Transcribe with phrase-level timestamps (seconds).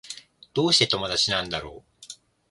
[0.55, 2.07] どうして友達なんだろう